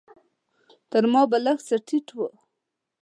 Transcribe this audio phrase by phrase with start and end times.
[0.91, 2.19] تر ما به لږ څه ټيټ و.